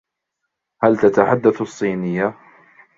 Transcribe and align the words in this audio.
هل 0.83 0.97
تتحدث 0.97 1.61
الصينية؟ 1.61 2.27